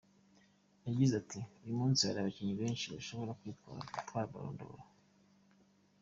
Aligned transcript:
Ygize 0.89 1.13
ati 1.21 1.39
“Uyu 1.63 1.77
munsi 1.79 2.01
hari 2.07 2.17
abakinnyi 2.19 2.55
benshi 2.61 2.85
bashobora 2.95 3.37
gutwara 3.93 4.31
Ballon 4.31 4.55
d’or. 4.59 4.79